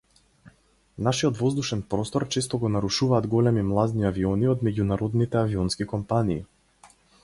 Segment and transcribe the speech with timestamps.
[1.07, 6.47] Нашиот воздушен простор често го нарушуваат големи млазни авиони од меѓународните авионски компании.